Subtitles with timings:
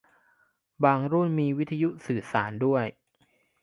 [0.83, 2.85] บางรุ่นมีวิทยุสื่อสารด้วย